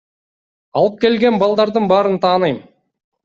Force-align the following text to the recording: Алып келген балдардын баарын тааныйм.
Алып 0.81 0.95
келген 1.03 1.37
балдардын 1.45 1.87
баарын 1.93 2.19
тааныйм. 2.27 2.59